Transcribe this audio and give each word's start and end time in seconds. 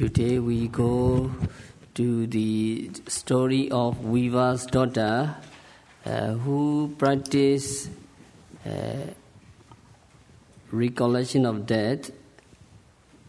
Today 0.00 0.38
we 0.38 0.68
go 0.68 1.30
to 1.92 2.26
the 2.26 2.90
story 3.06 3.70
of 3.70 3.98
Viva's 3.98 4.64
daughter 4.64 5.36
uh, 6.06 6.28
who 6.40 6.94
practiced 6.96 7.90
uh, 8.64 9.12
recollection 10.72 11.44
of 11.44 11.66
death, 11.66 12.08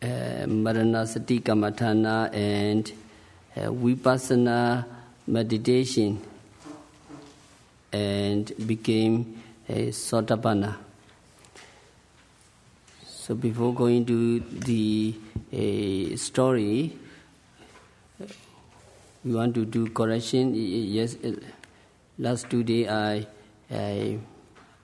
uh, 0.02 0.48
Maranasati 0.48 1.44
Kammatthana, 1.44 2.34
and 2.34 2.90
uh, 3.58 3.68
Vipassana 3.68 4.86
meditation, 5.28 6.22
and 7.92 8.50
became 8.66 9.44
a 9.68 9.88
Sotapanna. 9.88 10.78
So 13.32 13.36
before 13.36 13.74
going 13.74 14.04
to 14.08 14.42
the 14.42 15.16
uh, 15.56 16.18
story, 16.18 16.92
we 19.24 19.34
want 19.34 19.56
to 19.56 19.64
do 19.64 19.88
correction. 19.88 20.52
Yes, 20.54 21.16
uh, 21.24 21.40
last 22.20 22.50
two 22.50 22.62
day 22.62 22.90
I 22.90 23.26
I, 23.72 24.20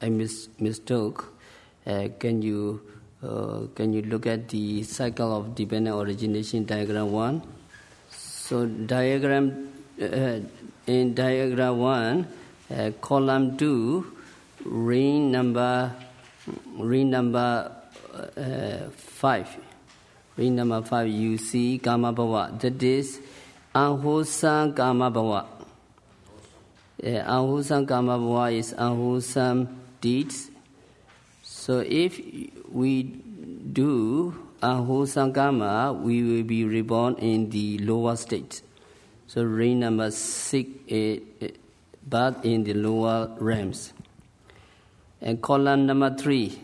I 0.02 0.08
mis- 0.08 0.48
mistook. 0.60 1.34
Uh, 1.86 2.08
can 2.20 2.42
you 2.42 2.80
uh, 3.22 3.68
can 3.76 3.92
you 3.92 4.04
look 4.04 4.26
at 4.26 4.48
the 4.48 4.82
cycle 4.84 5.36
of 5.36 5.54
dependent 5.54 5.98
origination 5.98 6.64
diagram 6.64 7.12
one? 7.12 7.42
So 8.10 8.66
diagram 8.66 9.74
uh, 10.02 10.40
in 10.88 11.16
diagram 11.16 11.80
one, 11.80 12.28
uh, 12.72 12.92
column 13.02 13.58
two, 13.58 14.08
ring 14.64 15.32
number 15.32 15.92
ring 16.80 17.10
number 17.10 17.74
uh, 18.38 18.90
five. 18.92 19.58
Ring 20.36 20.56
number 20.56 20.82
five, 20.82 21.08
you 21.08 21.38
see 21.38 21.80
Kama 21.80 22.14
Bhava. 22.14 22.60
That 22.60 22.82
is 22.82 23.20
unwholesome 23.74 24.74
Kama 24.74 25.12
Bhava. 25.12 25.46
Uh, 27.04 27.08
unwholesome 27.08 27.86
Kama 27.86 28.18
Bhava 28.18 28.54
is 28.54 28.74
unwholesome 28.74 29.80
deeds. 30.02 30.52
So 31.44 31.80
if 31.80 32.20
we 32.72 33.04
do 33.04 34.48
unwholesome 34.62 35.34
karma, 35.34 35.94
we 35.94 36.24
will 36.24 36.44
be 36.44 36.66
reborn 36.66 37.16
in 37.16 37.50
the 37.50 37.78
lower 37.80 38.16
state. 38.16 38.62
So 39.28 39.44
ring 39.44 39.80
number 39.80 40.12
six, 40.12 40.70
uh, 40.92 41.48
but 42.08 42.46
in 42.46 42.64
the 42.64 42.74
lower 42.74 43.36
realms. 43.40 43.94
And 45.20 45.42
column 45.42 45.86
number 45.86 46.16
three, 46.16 46.60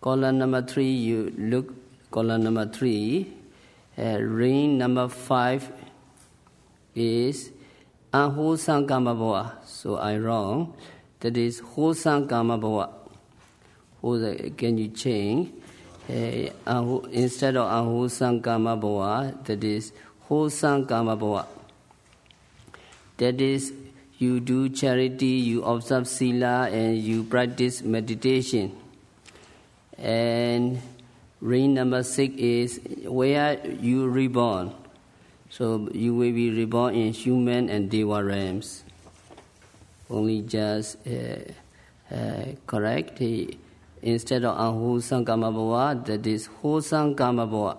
column 0.00 0.38
number 0.38 0.62
three, 0.62 0.90
you 0.90 1.32
look, 1.36 1.74
column 2.10 2.42
number 2.42 2.66
three, 2.66 3.32
uh, 3.98 4.18
ring 4.18 4.78
number 4.78 5.08
five 5.08 5.70
is 6.94 7.50
unwholesome 8.12 8.86
karma 8.86 9.14
bhava. 9.14 9.64
So 9.66 9.96
I 9.96 10.16
wrong. 10.16 10.74
That 11.20 11.36
is 11.36 11.60
wholesome 11.60 12.26
karma 12.26 12.58
bhava. 12.58 12.90
Can 14.56 14.78
you 14.78 14.88
change? 14.88 15.52
Uh, 16.08 16.98
instead 17.12 17.56
of 17.56 17.70
unwholesome 17.70 18.40
karma 18.40 18.76
bhava, 18.76 19.44
that 19.44 19.62
is 19.62 19.92
wholesome 20.22 20.86
karma 20.86 21.16
bhava. 21.16 21.46
That 23.18 23.40
is, 23.40 23.72
you 24.18 24.40
do 24.40 24.70
charity, 24.70 25.26
you 25.26 25.62
observe 25.62 26.08
sila, 26.08 26.70
and 26.70 26.96
you 26.96 27.22
practice 27.22 27.82
meditation. 27.82 28.74
And 30.00 30.80
ring 31.40 31.74
number 31.74 32.02
six 32.02 32.34
is 32.36 32.80
where 33.04 33.60
you 33.66 34.08
reborn. 34.08 34.74
So 35.50 35.88
you 35.92 36.14
will 36.14 36.32
be 36.32 36.50
reborn 36.50 36.94
in 36.94 37.12
human 37.12 37.68
and 37.68 37.90
deva 37.90 38.24
realms. 38.24 38.82
Only 40.08 40.42
just 40.42 40.96
uh, 41.06 42.14
uh, 42.14 42.44
correct. 42.66 43.20
Instead 44.02 44.44
of 44.44 44.58
unwholesome 44.58 45.24
karma 45.24 45.52
bhava, 45.52 46.04
that 46.06 46.26
is 46.26 46.46
wholesome 46.46 47.14
karma 47.14 47.46
bhava. 47.46 47.76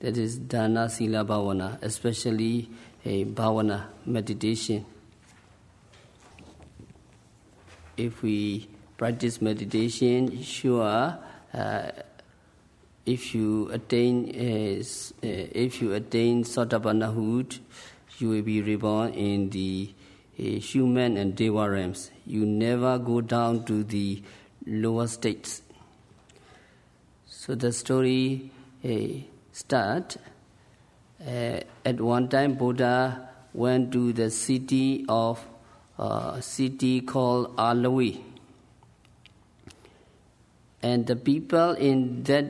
That 0.00 0.16
is 0.16 0.38
dana 0.38 0.88
sila 0.88 1.24
bhavana, 1.24 1.78
especially 1.82 2.68
a 3.04 3.24
bhavana 3.24 3.84
meditation. 4.06 4.84
If 7.96 8.22
we 8.22 8.68
practice 8.96 9.40
meditation, 9.40 10.42
sure, 10.42 11.18
if 13.06 13.34
you 13.34 13.68
attain 13.70 14.28
uh, 14.30 14.82
if 15.22 15.82
you 15.82 15.92
attain 15.92 16.44
sotapannahood, 16.44 17.58
you 18.18 18.28
will 18.30 18.42
be 18.42 18.62
reborn 18.62 19.12
in 19.12 19.50
the 19.50 19.92
uh, 20.38 20.42
human 20.42 21.16
and 21.16 21.36
deva 21.36 21.68
realms. 21.68 22.10
You 22.26 22.46
never 22.46 22.98
go 22.98 23.20
down 23.20 23.64
to 23.66 23.84
the 23.84 24.22
lower 24.66 25.06
states. 25.06 25.62
So 27.26 27.54
the 27.54 27.72
story 27.72 28.50
uh, 28.84 29.22
start. 29.52 30.16
Uh, 31.20 31.60
at 31.84 32.00
one 32.00 32.28
time, 32.28 32.54
Buddha 32.54 33.28
went 33.52 33.92
to 33.92 34.12
the 34.12 34.30
city 34.30 35.04
of 35.08 35.44
uh, 35.98 36.40
city 36.40 37.00
called 37.00 37.56
Alawi, 37.56 38.22
and 40.84 41.06
the 41.06 41.16
people 41.16 41.70
in 41.88 42.22
that 42.24 42.44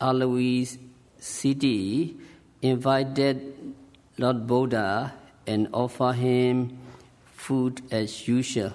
Alawi 0.00 0.78
city 1.18 2.16
invited 2.62 3.74
Lord 4.16 4.46
Buddha 4.46 5.12
and 5.44 5.68
offered 5.72 6.16
him 6.22 6.78
food 7.34 7.82
as 7.90 8.28
usual. 8.28 8.72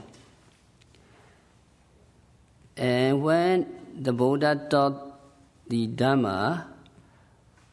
And 2.75 3.23
when 3.23 3.67
the 3.95 4.11
Buddha 4.11 4.67
taught 4.69 4.99
the 5.69 5.87
Dhamma, 5.87 6.65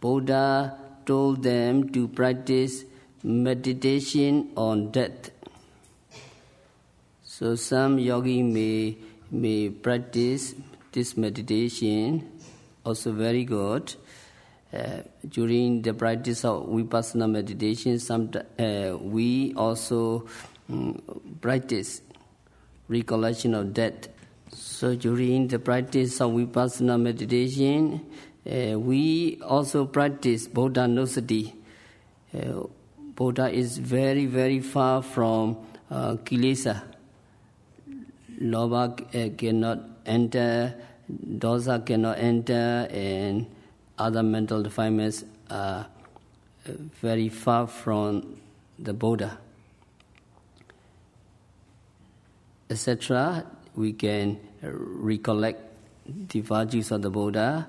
Buddha 0.01 0.79
told 1.05 1.43
them 1.43 1.89
to 1.91 2.07
practice 2.07 2.85
meditation 3.25 4.53
on 4.57 4.93
death. 4.93 5.31
So 7.25 7.57
some 7.57 7.99
yogi 7.99 8.43
may, 8.45 8.97
may 9.31 9.71
practice 9.71 10.55
this 10.93 11.17
meditation, 11.17 12.31
also 12.85 13.13
very 13.13 13.45
good. 13.45 13.95
Uh, 14.73 15.01
during 15.29 15.81
the 15.83 15.95
practice 15.95 16.45
of 16.45 16.67
vipassana 16.67 17.31
meditation, 17.31 17.99
some, 17.99 18.31
uh, 18.59 18.97
we 19.01 19.55
also 19.55 20.27
um, 20.69 21.01
practice 21.41 22.03
recollection 22.89 23.55
of 23.55 23.73
death. 23.73 24.09
So 24.53 24.95
during 24.95 25.49
the 25.49 25.59
practice 25.59 26.21
of 26.21 26.33
vipassana 26.33 27.01
meditation, 27.01 28.05
uh, 28.47 28.79
we 28.79 29.41
also 29.43 29.87
practice 29.87 30.47
Buddha 30.47 30.83
Nusati. 30.83 31.53
Uh, 32.35 32.67
Buddha 33.15 33.51
is 33.51 33.79
very, 33.79 34.27
very 34.27 34.61
far 34.61 35.03
from 35.03 35.59
uh, 35.91 36.17
kilesa. 36.17 36.83
Lobha 38.41 38.93
uh, 38.93 39.37
cannot 39.37 39.81
enter, 40.07 40.75
dosa 41.11 41.85
cannot 41.85 42.19
enter, 42.19 42.87
and 42.91 43.47
other 43.99 44.23
mental 44.23 44.63
defilements 44.63 45.25
are 45.51 45.87
very 47.01 47.29
far 47.29 47.67
from 47.67 48.37
the 48.79 48.93
Buddha. 48.93 49.39
Etc. 52.71 53.45
We 53.75 53.93
can 53.93 54.39
recollect 54.63 55.63
the 56.07 56.41
virtues 56.41 56.91
of 56.91 57.03
the 57.03 57.11
Buddha. 57.11 57.69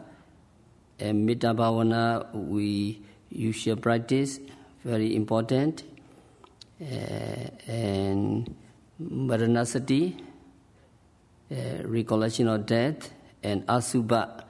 And 0.99 1.25
Metta 1.25 1.53
Bhavana, 1.53 2.33
we 2.33 3.01
usually 3.29 3.79
practice, 3.79 4.39
very 4.83 5.15
important. 5.15 5.83
Uh, 6.81 6.85
and 7.67 8.53
Maranasati, 9.01 10.28
recollection 11.49 12.47
of 12.47 12.65
death, 12.65 13.11
and 13.43 13.65
Asubha, 13.67 14.43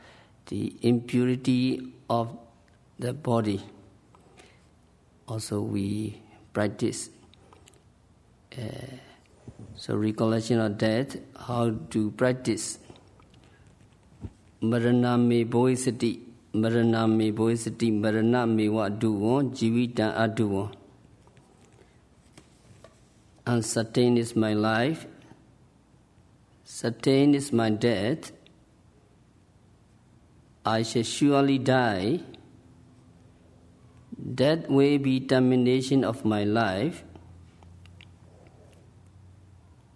the 0.47 0.75
impurity 0.81 1.93
of 2.09 2.37
the 2.97 3.13
body. 3.13 3.61
Also, 5.27 5.61
we 5.61 6.21
practice. 6.53 7.09
Uh, 8.57 8.61
so, 9.75 9.95
recollection 9.95 10.59
of 10.59 10.77
death, 10.77 11.17
how 11.37 11.71
to 11.91 12.11
practice. 12.11 12.79
Marana 14.61 15.17
me 15.17 15.45
bodhisati, 15.45 16.19
marana 16.53 17.07
me 17.07 17.31
bodhisati, 17.31 17.93
marana 17.93 18.45
me 18.45 18.67
wa 18.67 18.89
aduwon, 18.89 19.55
jivita 19.55 20.17
aduwon. 20.17 20.73
Uncertain 23.45 24.17
is 24.17 24.35
my 24.35 24.53
life, 24.53 25.05
certain 26.79 27.35
is 27.35 27.51
my 27.51 27.69
death. 27.69 28.31
I 30.65 30.83
shall 30.83 31.03
surely 31.03 31.57
die. 31.57 32.21
That 34.17 34.69
will 34.69 34.97
be 34.97 35.19
termination 35.19 36.05
of 36.05 36.23
my 36.23 36.45
life. 36.45 37.03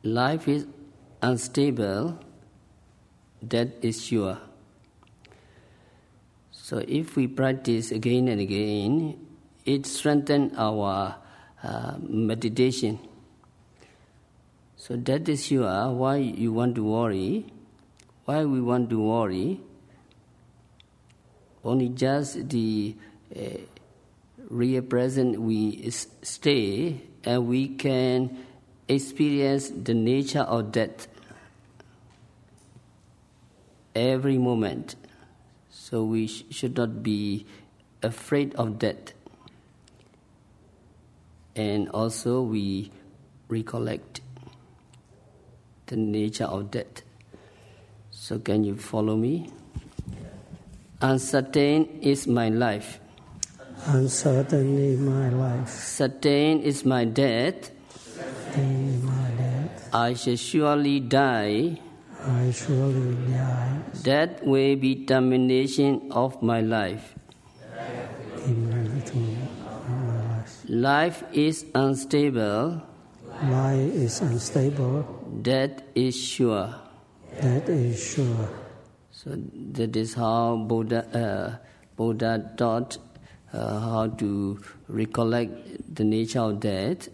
Life 0.03 0.49
is 0.49 0.67
unstable, 1.21 2.19
that 3.41 3.79
is 3.81 4.03
sure. 4.03 4.39
So 6.51 6.83
if 6.85 7.15
we 7.15 7.27
practice 7.27 7.91
again 7.91 8.27
and 8.27 8.41
again, 8.41 9.25
it 9.63 9.85
strengthens 9.85 10.51
our 10.57 11.15
uh, 11.63 11.95
meditation. 12.01 12.99
So 14.83 14.97
that 14.97 15.29
is 15.29 15.45
sure 15.45 15.93
why 15.93 16.17
you 16.17 16.51
want 16.51 16.75
to 16.75 16.83
worry. 16.83 17.45
Why 18.25 18.43
we 18.43 18.59
want 18.59 18.89
to 18.89 18.99
worry? 18.99 19.61
Only 21.63 21.87
just 21.87 22.49
the 22.49 22.93
uh, 23.33 23.63
real 24.49 24.81
present 24.81 25.39
we 25.39 25.89
stay 25.89 26.99
and 27.23 27.47
we 27.47 27.69
can 27.69 28.43
experience 28.89 29.69
the 29.69 29.93
nature 29.93 30.43
of 30.43 30.73
death 30.73 31.07
every 33.95 34.37
moment. 34.37 34.97
So 35.69 36.03
we 36.03 36.27
sh- 36.27 36.43
should 36.49 36.75
not 36.75 37.01
be 37.01 37.45
afraid 38.01 38.53
of 38.55 38.79
death. 38.79 39.13
And 41.55 41.87
also 41.91 42.41
we 42.41 42.91
recollect 43.47 44.19
the 45.93 46.01
nature 46.01 46.45
of 46.49 46.71
death. 46.71 47.05
So 48.09 48.39
can 48.39 48.63
you 48.63 48.75
follow 48.75 49.15
me? 49.15 49.53
Uncertain 51.01 52.01
is 52.01 52.25
my 52.25 52.49
life. 52.49 52.99
Uncertain 53.85 54.77
is 54.79 54.99
my 54.99 55.29
life. 55.29 55.69
Certain 55.69 56.61
is 56.61 56.83
my 56.85 57.05
death. 57.05 57.69
Certain 57.93 58.89
is 58.89 59.03
my 59.03 59.29
death. 59.37 59.89
I 59.93 60.13
shall 60.15 60.35
surely 60.35 60.99
die. 60.99 61.77
I 62.25 62.49
surely 62.49 63.13
die. 63.29 63.77
That 64.03 64.41
will 64.45 64.75
be 64.77 65.05
termination 65.05 66.09
of 66.09 66.41
my 66.41 66.61
life. 66.61 67.13
Termination 68.41 69.37
of 69.67 69.89
my 69.89 70.09
life. 70.09 70.65
Life 70.69 71.23
is 71.33 71.65
unstable. 71.75 72.81
Life 73.43 73.93
is 73.93 74.21
unstable. 74.21 75.22
Death 75.43 75.81
is 75.93 76.15
sure. 76.15 76.73
That 77.41 77.67
is 77.67 78.01
sure. 78.01 78.49
So 79.11 79.31
that 79.73 79.93
is 79.97 80.13
how 80.13 80.55
Buddha, 80.55 81.01
uh, 81.21 81.57
Buddha 81.97 82.53
taught 82.55 82.97
uh, 83.51 83.79
how 83.79 84.07
to 84.07 84.61
recollect 84.87 85.95
the 85.95 86.05
nature 86.05 86.39
of 86.39 86.61
death. 86.61 87.09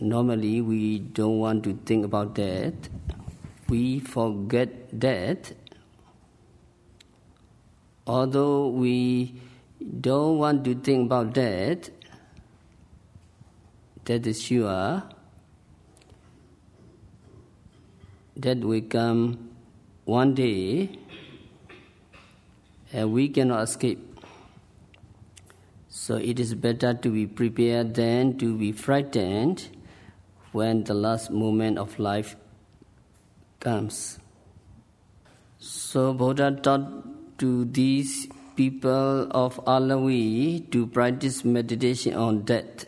Normally, 0.00 0.62
we 0.62 1.00
don't 1.00 1.38
want 1.38 1.62
to 1.64 1.74
think 1.84 2.06
about 2.06 2.34
death. 2.34 2.88
We 3.68 4.00
forget 4.00 4.98
death. 4.98 5.52
Although 8.06 8.68
we 8.68 9.42
don't 10.00 10.38
want 10.38 10.64
to 10.64 10.74
think 10.74 11.04
about 11.04 11.34
death, 11.34 11.90
that 14.06 14.26
is 14.26 14.40
sure 14.40 15.02
that 18.36 18.58
will 18.58 18.82
come 18.82 19.50
one 20.04 20.34
day 20.34 20.98
and 22.92 23.12
we 23.12 23.28
cannot 23.28 23.62
escape. 23.62 23.98
So 25.88 26.16
it 26.16 26.38
is 26.38 26.54
better 26.54 26.94
to 26.94 27.08
be 27.08 27.26
prepared 27.26 27.94
than 27.94 28.36
to 28.38 28.56
be 28.56 28.72
frightened 28.72 29.68
when 30.52 30.84
the 30.84 30.94
last 30.94 31.30
moment 31.30 31.78
of 31.78 31.98
life 31.98 32.36
comes. 33.60 34.18
So 35.58 36.12
Buddha 36.12 36.52
taught 36.62 37.38
to 37.38 37.64
these 37.64 38.28
people 38.54 39.26
of 39.30 39.56
Alawi 39.64 40.70
to 40.70 40.86
practice 40.86 41.44
meditation 41.44 42.14
on 42.14 42.42
death. 42.42 42.86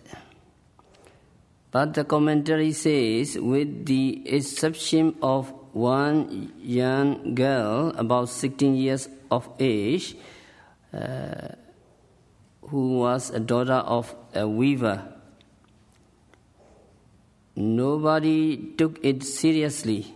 But 1.77 1.93
the 1.93 2.05
commentary 2.05 2.73
says, 2.73 3.37
with 3.39 3.85
the 3.85 4.23
exception 4.25 5.15
of 5.21 5.53
one 5.75 6.55
young 6.59 7.35
girl 7.35 7.93
about 7.99 8.31
16 8.31 8.75
years 8.77 9.11
of 9.31 9.47
age, 9.61 10.17
uh, 10.95 11.49
who 12.63 13.01
was 13.01 13.29
a 13.29 13.41
daughter 13.41 13.85
of 13.85 14.15
a 14.35 14.49
weaver, 14.49 15.07
nobody 17.55 18.57
took 18.79 18.99
it 19.05 19.23
seriously, 19.23 20.15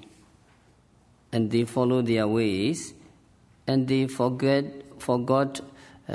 and 1.31 1.51
they 1.51 1.65
followed 1.65 2.07
their 2.07 2.27
ways, 2.27 2.95
and 3.67 3.87
they 3.87 4.07
forget 4.07 4.65
forgot 4.99 5.61
uh, 6.09 6.13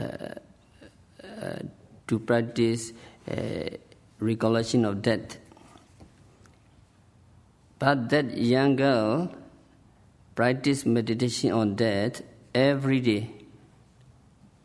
uh, 1.24 1.60
to 2.08 2.18
practice 2.18 2.94
uh, 3.30 3.70
recollection 4.20 4.86
of 4.86 5.02
death. 5.02 5.38
But 7.80 8.10
that 8.10 8.38
young 8.38 8.76
girl 8.76 9.34
practiced 10.36 10.86
meditation 10.86 11.52
on 11.52 11.76
death 11.76 12.22
every 12.54 13.00
day, 13.00 13.32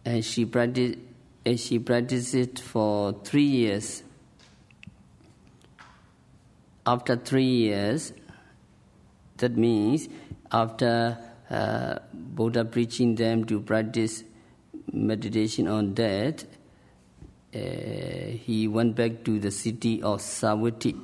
and 0.05 0.25
she 0.25 0.45
practiced 0.45 0.99
and 1.45 1.59
she 1.59 1.79
practiced 1.79 2.35
it 2.35 2.59
for 2.59 3.13
three 3.25 3.43
years. 3.45 4.03
After 6.87 7.17
three 7.17 7.45
years, 7.45 8.13
that 9.39 9.57
means 9.57 10.09
after 10.53 11.19
uh, 11.49 11.99
Buddha 12.13 12.65
preaching 12.65 13.15
them 13.15 13.45
to 13.47 13.61
practice 13.61 14.25
meditation 14.93 15.69
on 15.69 15.95
death, 15.95 16.45
uh, 17.55 17.59
he 17.59 18.69
went 18.69 18.95
back 18.97 19.25
to 19.25 19.39
the 19.39 19.51
city 19.51 20.03
of 20.03 20.21
Savatthi. 20.21 20.99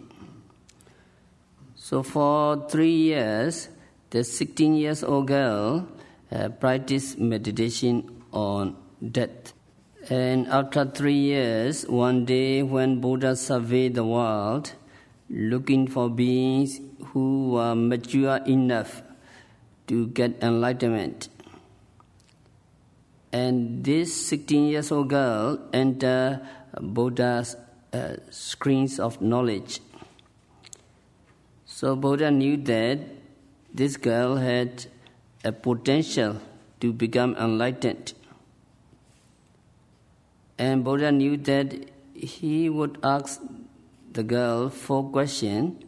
So 1.74 2.02
for 2.02 2.68
three 2.68 2.94
years, 2.94 3.68
the 4.10 4.24
16 4.24 4.74
years 4.74 5.04
old 5.04 5.28
girl 5.28 5.88
uh, 6.30 6.48
practiced 6.48 7.18
meditation 7.18 8.22
on 8.32 8.76
death. 9.10 9.52
And 10.08 10.46
after 10.48 10.84
three 10.84 11.18
years, 11.18 11.86
one 11.86 12.24
day 12.24 12.62
when 12.62 13.00
Buddha 13.00 13.34
surveyed 13.34 13.94
the 13.94 14.04
world, 14.04 14.72
looking 15.28 15.88
for 15.88 16.08
beings 16.08 16.80
who 17.12 17.50
were 17.50 17.74
mature 17.74 18.36
enough 18.46 19.02
to 19.88 20.06
get 20.08 20.42
enlightenment, 20.42 21.28
and 23.32 23.84
this 23.84 24.14
16 24.26 24.68
years 24.68 24.92
old 24.92 25.10
girl 25.10 25.58
entered 25.72 26.40
Buddha's 26.80 27.56
uh, 27.92 28.16
screens 28.30 28.98
of 29.00 29.20
knowledge. 29.20 29.80
So 31.64 31.96
Buddha 31.96 32.30
knew 32.30 32.56
that 32.58 33.00
this 33.72 33.96
girl 33.96 34.36
had 34.36 34.86
a 35.44 35.52
potential 35.52 36.40
to 36.80 36.92
become 36.92 37.36
enlightened. 37.36 38.14
And 40.58 40.84
Buddha 40.84 41.12
knew 41.12 41.36
that 41.36 41.90
he 42.14 42.70
would 42.70 42.98
ask 43.02 43.42
the 44.12 44.22
girl 44.22 44.70
four 44.70 45.10
questions 45.10 45.84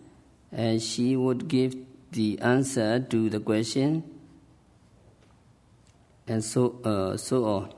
and 0.53 0.83
she 0.83 1.17
would 1.17 1.49
give 1.49 1.77
the 2.13 2.39
answer 2.41 3.01
to 3.01 3.31
the 3.31 3.41
question 3.41 4.03
and 6.29 6.45
so, 6.45 6.81
uh, 6.85 7.17
so 7.17 7.45
on. 7.45 7.73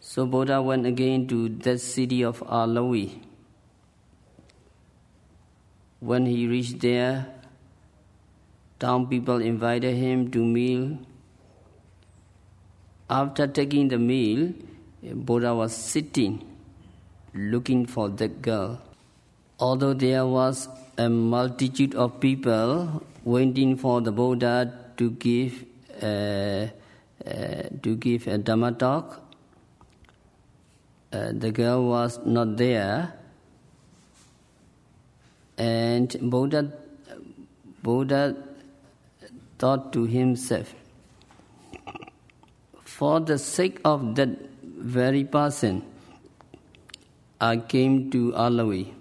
So 0.00 0.26
Buddha 0.26 0.60
went 0.62 0.86
again 0.86 1.26
to 1.28 1.48
that 1.48 1.80
city 1.80 2.22
of 2.22 2.40
Alawi. 2.40 3.20
When 6.00 6.26
he 6.26 6.46
reached 6.46 6.80
there, 6.80 7.26
town 8.78 9.06
people 9.06 9.40
invited 9.40 9.96
him 9.96 10.30
to 10.30 10.44
meal. 10.44 10.98
After 13.10 13.46
taking 13.46 13.88
the 13.88 13.98
meal, 13.98 14.52
Buddha 15.02 15.54
was 15.54 15.74
sitting, 15.74 16.44
looking 17.34 17.86
for 17.86 18.08
that 18.08 18.42
girl. 18.42 18.80
Although 19.58 19.94
there 19.94 20.26
was 20.26 20.68
a 20.96 21.08
multitude 21.08 21.94
of 21.94 22.20
people 22.20 23.02
waiting 23.24 23.76
for 23.76 24.00
the 24.00 24.12
Buddha 24.12 24.72
to 24.96 25.10
give 25.10 25.64
uh, 26.02 26.06
uh, 26.06 26.68
to 27.82 27.96
give 27.96 28.26
a 28.26 28.38
Dhamma 28.38 28.78
talk, 28.78 29.22
uh, 31.12 31.32
the 31.32 31.50
girl 31.50 31.88
was 31.88 32.18
not 32.24 32.56
there, 32.56 33.14
and 35.56 36.16
Buddha 36.20 36.72
Buddha 37.82 38.36
thought 39.58 39.92
to 39.92 40.04
himself, 40.04 40.74
For 42.84 43.20
the 43.20 43.38
sake 43.38 43.80
of 43.84 44.14
that 44.16 44.28
very 44.62 45.24
person, 45.24 45.82
I 47.40 47.56
came 47.56 48.10
to 48.10 48.32
Alawi. 48.32 48.92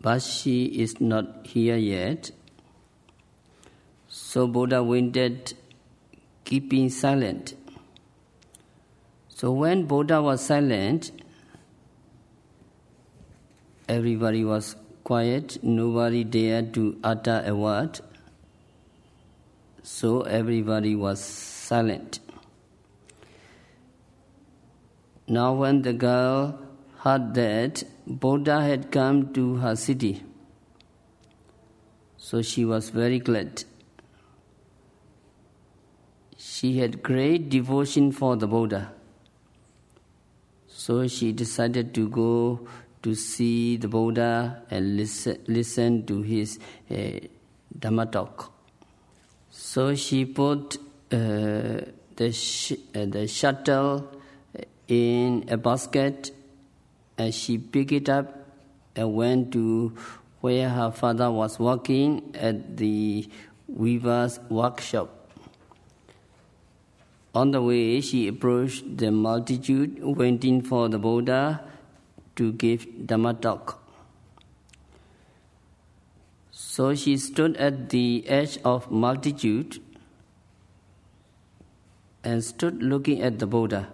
But 0.00 0.22
she 0.22 0.64
is 0.64 1.00
not 1.00 1.46
here 1.46 1.76
yet. 1.76 2.30
So 4.08 4.46
Buddha 4.46 4.82
waited, 4.82 5.52
keeping 6.50 6.90
silent. 6.90 7.54
So 9.28 9.52
when 9.52 9.86
Buddha 9.86 10.20
was 10.20 10.44
silent, 10.44 11.12
everybody 13.88 14.44
was 14.44 14.74
quiet, 15.04 15.62
nobody 15.62 16.24
dared 16.24 16.74
to 16.74 16.98
utter 17.04 17.42
a 17.46 17.54
word. 17.54 18.00
So 19.82 20.22
everybody 20.22 20.94
was 20.96 21.20
silent. 21.20 22.18
Now, 25.28 25.54
when 25.54 25.82
the 25.82 25.92
girl 25.92 26.58
heard 26.98 27.34
that 27.34 27.84
Buddha 28.06 28.60
had 28.62 28.90
come 28.90 29.32
to 29.34 29.56
her 29.56 29.76
city, 29.76 30.24
so 32.16 32.42
she 32.42 32.64
was 32.64 32.90
very 32.90 33.20
glad. 33.20 33.64
She 36.60 36.76
had 36.76 37.02
great 37.02 37.48
devotion 37.48 38.12
for 38.12 38.36
the 38.36 38.46
Buddha. 38.46 38.92
So 40.68 41.06
she 41.08 41.32
decided 41.32 41.94
to 41.94 42.06
go 42.06 42.68
to 43.02 43.14
see 43.14 43.78
the 43.78 43.88
Buddha 43.88 44.62
and 44.70 44.94
listen, 44.94 45.38
listen 45.46 46.04
to 46.04 46.20
his 46.20 46.58
uh, 46.90 47.20
Dhamma 47.78 48.12
talk. 48.12 48.52
So 49.48 49.94
she 49.94 50.26
put 50.26 50.76
uh, 51.10 51.80
the, 52.16 52.30
sh- 52.30 52.72
uh, 52.94 53.06
the 53.06 53.26
shuttle 53.26 54.12
in 54.86 55.46
a 55.48 55.56
basket 55.56 56.30
and 57.16 57.34
she 57.34 57.56
picked 57.56 57.92
it 57.92 58.10
up 58.10 58.36
and 58.94 59.14
went 59.14 59.50
to 59.52 59.96
where 60.42 60.68
her 60.68 60.90
father 60.90 61.30
was 61.30 61.58
working 61.58 62.34
at 62.34 62.76
the 62.76 63.26
weaver's 63.66 64.38
workshop. 64.50 65.19
On 67.32 67.52
the 67.52 67.62
way, 67.62 68.00
she 68.00 68.26
approached 68.26 68.96
the 68.98 69.10
multitude 69.12 70.02
waiting 70.02 70.62
for 70.62 70.88
the 70.88 70.98
Buddha 70.98 71.64
to 72.34 72.52
give 72.52 72.86
Dhamma 73.06 73.40
talk. 73.40 73.80
So 76.50 76.94
she 76.94 77.16
stood 77.16 77.56
at 77.56 77.90
the 77.90 78.28
edge 78.28 78.58
of 78.64 78.90
multitude 78.90 79.80
and 82.24 82.42
stood 82.42 82.82
looking 82.82 83.22
at 83.22 83.38
the 83.38 83.46
Buddha. 83.46 83.88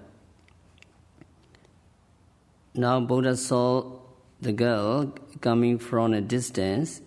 Now 2.74 3.00
Buddha 3.00 3.36
saw 3.36 3.98
the 4.40 4.52
girl 4.52 5.14
coming 5.40 5.78
from 5.78 6.14
a 6.14 6.20
distance 6.20 7.00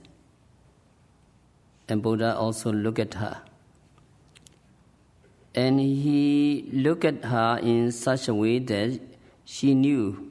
and 1.88 2.02
Buddha 2.02 2.36
also 2.36 2.72
looked 2.72 3.00
at 3.00 3.16
her. 3.16 3.42
And 5.56 5.80
he 5.80 6.70
looked 6.72 7.06
at 7.06 7.26
her 7.26 7.60
in 7.62 7.92
such 7.92 8.28
a 8.28 8.34
way 8.34 8.60
that 8.60 9.00
she 9.46 9.74
knew 9.74 10.30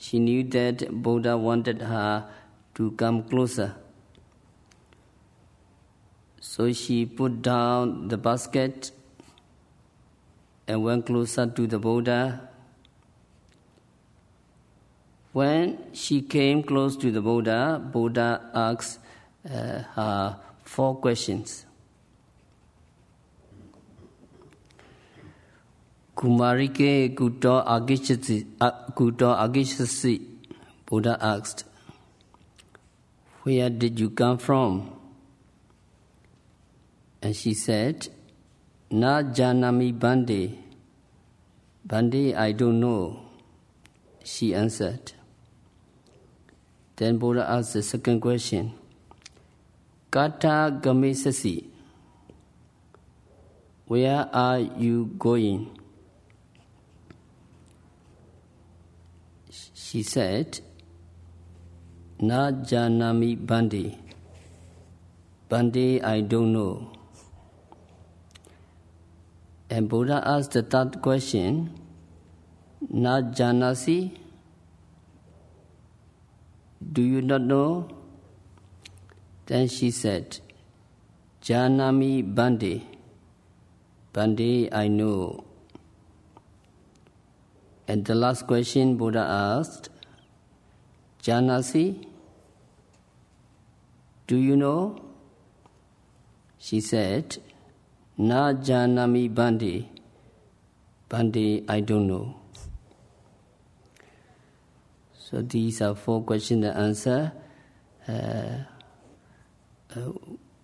she 0.00 0.18
knew 0.18 0.42
that 0.44 1.02
Buddha 1.02 1.36
wanted 1.36 1.82
her 1.82 2.26
to 2.74 2.90
come 2.92 3.22
closer. 3.24 3.76
So 6.40 6.72
she 6.72 7.04
put 7.04 7.42
down 7.42 8.08
the 8.08 8.16
basket 8.16 8.92
and 10.66 10.82
went 10.82 11.04
closer 11.04 11.46
to 11.46 11.66
the 11.66 11.78
Buddha. 11.78 12.48
When 15.32 15.92
she 15.92 16.22
came 16.22 16.62
close 16.62 16.96
to 16.96 17.10
the 17.10 17.20
Buddha, 17.20 17.78
Buddha 17.92 18.50
asked 18.54 19.00
uh, 19.44 19.82
her 19.96 20.40
four 20.64 20.96
questions. 20.96 21.66
Kumarike 26.20 27.14
Kuto 27.14 27.64
Agacchasi, 27.64 28.46
uh, 28.60 28.70
Buddha 30.84 31.16
asked, 31.18 31.64
Where 33.44 33.70
did 33.70 33.98
you 33.98 34.10
come 34.10 34.36
from? 34.36 34.92
And 37.22 37.34
she 37.34 37.54
said, 37.54 38.08
Na 38.90 39.22
Janami 39.22 39.98
Bhante. 39.98 40.58
Bhante, 41.88 42.36
I 42.36 42.52
don't 42.52 42.80
know. 42.80 43.18
She 44.22 44.54
answered. 44.54 45.12
Then 46.96 47.16
Buddha 47.16 47.48
asked 47.48 47.72
the 47.72 47.82
second 47.82 48.20
question, 48.20 48.74
Kattha 50.12 50.82
Gamissasi, 50.82 51.64
where 53.86 54.28
are 54.34 54.58
you 54.58 55.06
going? 55.18 55.79
She 59.90 60.04
said, 60.04 60.60
Na 62.20 62.52
Janami 62.52 63.36
Bhante. 63.36 63.98
Bhante, 65.48 66.04
I 66.04 66.20
don't 66.20 66.52
know. 66.52 66.92
And 69.68 69.88
Buddha 69.88 70.22
asked 70.24 70.52
the 70.52 70.62
third 70.62 71.02
question, 71.02 71.74
Na 72.88 73.20
Janasi? 73.20 74.16
Do 76.92 77.02
you 77.02 77.20
not 77.20 77.40
know? 77.40 77.88
Then 79.46 79.66
she 79.66 79.90
said, 79.90 80.38
Janami 81.42 82.32
Bhante. 82.32 82.84
Bhante, 84.14 84.72
I 84.72 84.86
know. 84.86 85.49
And 87.90 88.04
the 88.04 88.14
last 88.14 88.46
question 88.46 88.96
Buddha 88.96 89.18
asked, 89.18 89.88
Janasi, 91.24 92.06
do 94.28 94.36
you 94.36 94.54
know? 94.54 94.96
She 96.56 96.80
said, 96.80 97.38
Na 98.16 98.52
Janami 98.52 99.34
Bhante. 99.34 99.88
Bhante, 101.08 101.64
I 101.68 101.80
don't 101.80 102.06
know. 102.06 102.36
So 105.18 105.42
these 105.42 105.82
are 105.82 105.96
four 105.96 106.22
questions 106.22 106.62
to 106.62 106.76
answer 106.76 107.32
uh, 108.06 108.58
uh, 109.96 110.12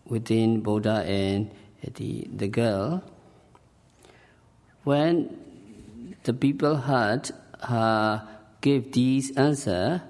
within 0.04 0.60
Buddha 0.60 1.02
and 1.04 1.50
the, 1.92 2.28
the 2.32 2.46
girl. 2.46 3.02
When 4.84 5.45
the 6.24 6.32
people 6.32 6.76
heard 6.76 7.30
her 7.62 8.26
give 8.60 8.92
these 8.92 9.36
answer, 9.36 10.02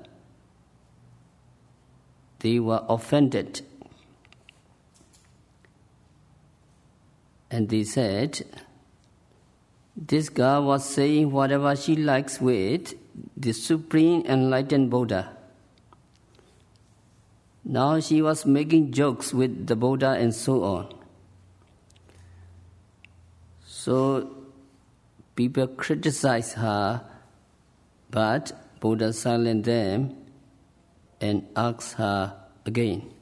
they 2.40 2.58
were 2.58 2.84
offended. 2.88 3.62
And 7.50 7.68
they 7.68 7.84
said, 7.84 8.44
This 9.96 10.28
girl 10.28 10.64
was 10.64 10.84
saying 10.84 11.30
whatever 11.30 11.74
she 11.76 11.96
likes 11.96 12.40
with 12.40 12.94
the 13.36 13.52
Supreme 13.52 14.24
Enlightened 14.26 14.90
Buddha. 14.90 15.36
Now 17.64 17.98
she 18.00 18.22
was 18.22 18.46
making 18.46 18.92
jokes 18.92 19.32
with 19.32 19.66
the 19.66 19.74
Buddha 19.74 20.10
and 20.10 20.34
so 20.34 20.62
on. 20.62 20.94
So 23.64 24.35
people 25.36 25.68
criticized 25.68 26.54
her, 26.54 27.04
but 28.10 28.52
Buddha 28.80 29.12
silenced 29.12 29.66
them 29.66 30.16
and 31.20 31.46
asked 31.54 31.94
her 31.94 32.34
again. 32.64 33.12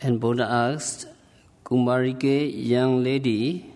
And 0.00 0.18
Buddha 0.18 0.44
asked, 0.44 1.06
Kumarike, 1.64 2.50
young 2.52 3.04
lady, 3.04 3.72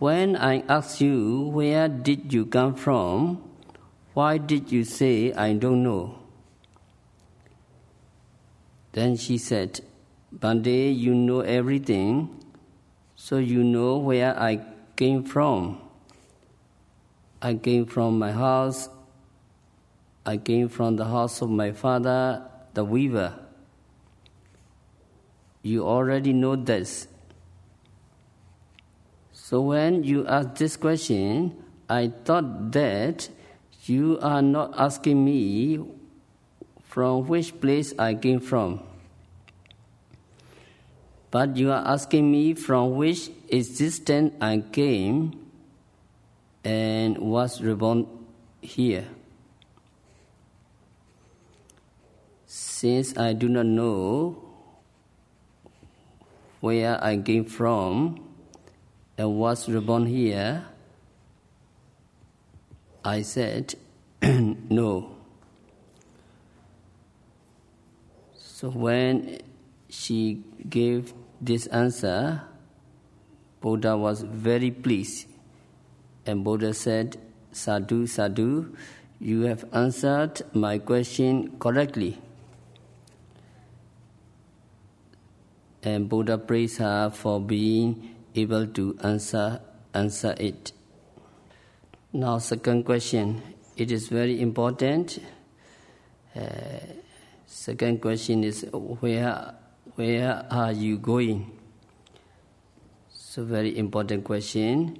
when 0.00 0.34
I 0.34 0.64
asked 0.68 1.00
you, 1.00 1.42
where 1.52 1.86
did 1.86 2.32
you 2.32 2.46
come 2.46 2.74
from? 2.74 3.42
Why 4.12 4.38
did 4.38 4.72
you 4.72 4.82
say, 4.82 5.32
I 5.32 5.52
don't 5.52 5.84
know? 5.84 6.18
Then 8.92 9.16
she 9.16 9.38
said, 9.38 9.80
Bhante, 10.36 10.96
you 10.96 11.14
know 11.14 11.40
everything, 11.40 12.39
so 13.20 13.36
you 13.36 13.62
know 13.62 13.98
where 13.98 14.32
I 14.32 14.64
came 14.96 15.22
from. 15.22 15.78
I 17.42 17.52
came 17.52 17.84
from 17.84 18.18
my 18.18 18.32
house. 18.32 18.88
I 20.24 20.38
came 20.38 20.70
from 20.70 20.96
the 20.96 21.04
house 21.04 21.42
of 21.42 21.50
my 21.50 21.72
father, 21.72 22.48
the 22.72 22.82
weaver. 22.82 23.38
You 25.60 25.86
already 25.86 26.32
know 26.32 26.56
this. 26.56 27.08
So 29.34 29.60
when 29.60 30.02
you 30.02 30.26
ask 30.26 30.54
this 30.54 30.78
question, 30.78 31.62
I 31.90 32.12
thought 32.24 32.72
that 32.72 33.28
you 33.84 34.18
are 34.22 34.40
not 34.40 34.72
asking 34.78 35.22
me 35.22 35.78
from 36.84 37.28
which 37.28 37.60
place 37.60 37.92
I 37.98 38.14
came 38.14 38.40
from, 38.40 38.80
but 41.30 41.56
you 41.56 41.70
are 41.70 41.86
asking 41.86 42.30
me 42.30 42.54
from 42.54 42.96
which 42.96 43.30
existence 43.48 44.34
I 44.40 44.62
came 44.72 45.38
and 46.64 47.18
was 47.18 47.62
reborn 47.62 48.06
here. 48.60 49.06
Since 52.46 53.16
I 53.16 53.32
do 53.32 53.48
not 53.48 53.66
know 53.66 54.42
where 56.60 57.02
I 57.02 57.16
came 57.16 57.44
from 57.44 58.26
and 59.16 59.38
was 59.38 59.68
reborn 59.68 60.06
here, 60.06 60.64
I 63.04 63.22
said, 63.22 63.74
no. 64.22 65.16
So 68.36 68.68
when 68.68 69.38
she 69.88 70.42
gave 70.68 71.14
this 71.40 71.66
answer, 71.66 72.42
Buddha 73.60 73.96
was 73.96 74.22
very 74.22 74.70
pleased. 74.70 75.26
And 76.26 76.44
Buddha 76.44 76.74
said, 76.74 77.16
Sadhu, 77.52 78.06
Sadhu, 78.06 78.76
you 79.18 79.42
have 79.42 79.64
answered 79.72 80.42
my 80.54 80.78
question 80.78 81.58
correctly. 81.58 82.18
And 85.82 86.08
Buddha 86.08 86.36
praised 86.38 86.78
her 86.78 87.10
for 87.10 87.40
being 87.40 88.14
able 88.34 88.66
to 88.66 88.98
answer 89.02 89.60
answer 89.94 90.34
it. 90.38 90.72
Now, 92.12 92.38
second 92.38 92.84
question. 92.84 93.42
It 93.76 93.90
is 93.90 94.08
very 94.08 94.40
important. 94.40 95.18
Uh, 96.36 96.42
second 97.46 98.00
question 98.02 98.44
is 98.44 98.66
where 98.72 99.54
where 100.00 100.46
are 100.50 100.72
you 100.72 100.96
going? 100.96 101.44
So 103.12 103.44
very 103.44 103.76
important 103.76 104.24
question. 104.24 104.96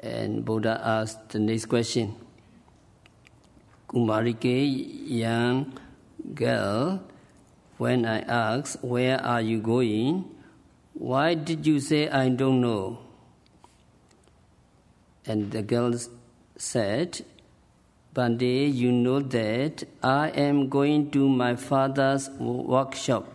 And 0.00 0.44
Buddha 0.44 0.80
asked 0.82 1.28
the 1.28 1.38
next 1.38 1.66
question. 1.66 2.16
Kumarike, 3.88 5.06
young 5.06 5.78
girl, 6.34 7.04
when 7.78 8.04
I 8.04 8.18
asked, 8.22 8.82
Where 8.82 9.22
are 9.24 9.40
you 9.40 9.60
going? 9.60 10.24
Why 10.94 11.34
did 11.34 11.64
you 11.64 11.78
say, 11.78 12.08
I 12.08 12.28
don't 12.28 12.60
know? 12.60 12.98
And 15.24 15.52
the 15.52 15.62
girl 15.62 15.94
said, 16.56 17.24
Bhante, 18.12 18.74
you 18.74 18.90
know 18.90 19.20
that 19.20 19.84
I 20.02 20.30
am 20.30 20.68
going 20.68 21.12
to 21.12 21.28
my 21.28 21.54
father's 21.54 22.28
workshop. 22.40 23.31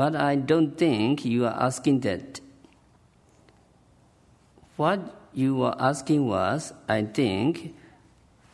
But 0.00 0.16
I 0.16 0.36
don't 0.36 0.78
think 0.78 1.26
you 1.26 1.44
are 1.44 1.56
asking 1.62 2.00
that. 2.00 2.40
What 4.76 5.00
you 5.34 5.56
were 5.56 5.74
asking 5.78 6.26
was, 6.26 6.72
I 6.88 7.02
think, 7.02 7.74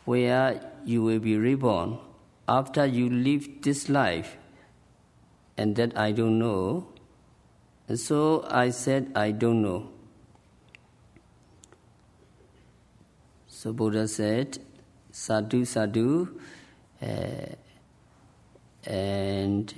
where 0.03 0.59
you 0.83 1.03
will 1.03 1.19
be 1.19 1.37
reborn 1.37 1.99
after 2.49 2.85
you 2.85 3.09
leave 3.09 3.61
this 3.61 3.87
life, 3.87 4.35
and 5.55 5.77
that 5.77 5.97
I 5.97 6.11
don't 6.11 6.37
know. 6.37 6.89
And 7.87 7.97
so 7.97 8.45
I 8.49 8.69
said, 8.71 9.13
I 9.15 9.31
don't 9.31 9.61
know. 9.61 9.89
So 13.47 13.71
Buddha 13.71 14.09
said, 14.09 14.59
Sadhu, 15.11 15.63
Sadhu, 15.63 16.41
uh, 17.01 17.55
and 18.85 19.73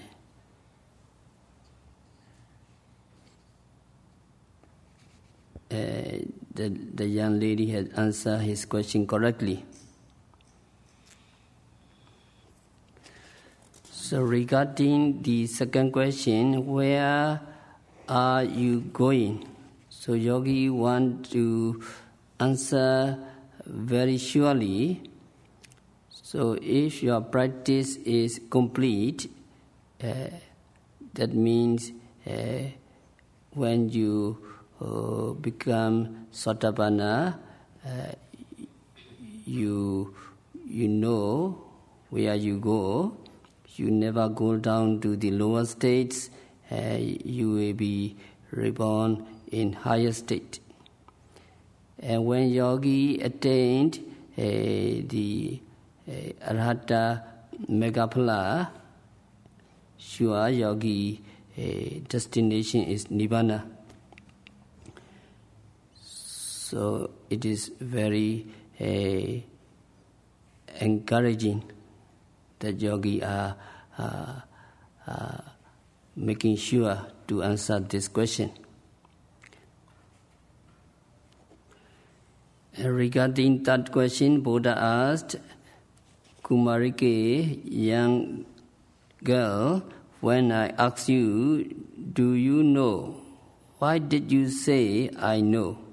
the, 5.70 6.70
the 6.96 7.06
young 7.06 7.40
lady 7.40 7.68
had 7.68 7.92
answered 7.96 8.42
his 8.42 8.66
question 8.66 9.06
correctly. 9.06 9.64
So 13.92 14.22
regarding 14.22 15.22
the 15.22 15.46
second 15.46 15.92
question, 15.92 16.66
where 16.66 17.40
are 18.08 18.44
you 18.44 18.82
going? 18.82 19.48
So 19.90 20.14
yogi 20.14 20.70
want 20.70 21.30
to 21.32 21.84
answer 22.40 23.20
very 23.66 24.18
surely. 24.18 25.04
So 26.10 26.58
if 26.62 27.04
your 27.04 27.22
practice 27.22 27.98
is 27.98 28.42
complete, 28.50 29.30
uh, 30.04 30.30
that 31.14 31.34
means 31.36 31.92
uh, 32.26 32.72
when 33.54 33.90
you 33.90 34.49
uh, 34.82 35.34
become 35.34 36.28
sotapanna, 36.32 37.38
uh, 37.86 38.12
you 39.46 40.14
you 40.68 40.88
know 40.88 41.64
where 42.10 42.36
you 42.36 42.60
go 42.60 43.18
you 43.80 43.90
never 43.90 44.28
go 44.28 44.58
down 44.58 45.00
to 45.00 45.16
the 45.16 45.32
lower 45.32 45.66
states, 45.66 46.30
uh, 46.70 46.98
you 47.00 47.52
will 47.52 47.74
be 47.74 48.16
reborn 48.52 49.26
in 49.52 49.72
higher 49.74 50.12
state. 50.12 50.60
And 51.98 52.26
when 52.26 52.50
yogi 52.50 53.22
attained 53.22 54.00
uh, 54.38 54.42
the 54.42 55.62
uh, 56.08 56.12
arahatta 56.52 57.24
maggaphala, 57.70 58.70
sure 59.98 60.50
yogi 60.50 61.22
uh, 61.58 62.00
destination 62.10 62.84
is 62.84 63.06
nibbana. 63.06 63.64
So 66.70 67.10
it 67.32 67.46
is 67.46 67.72
very 67.82 68.46
uh, 68.80 69.42
encouraging 70.80 71.64
that 72.60 72.80
yogi 72.80 73.24
are 73.24 73.56
uh, 73.98 74.34
uh, 75.08 75.42
making 76.16 76.58
sure 76.58 77.08
to 77.28 77.42
answer 77.42 77.80
this 77.80 78.08
question. 78.08 78.52
Regarding 82.78 83.64
that 83.64 83.92
question, 83.92 84.42
Buddha 84.42 84.78
asked 84.78 85.38
Kumarike, 86.44 87.62
young 87.66 88.46
girl, 89.24 89.82
when 90.22 90.52
I 90.52 90.68
asked 90.78 91.10
you, 91.10 91.66
Do 92.14 92.34
you 92.34 92.62
know? 92.62 93.16
Why 93.80 93.98
did 93.98 94.32
you 94.32 94.50
say, 94.50 95.10
I 95.18 95.42
know? 95.42 95.89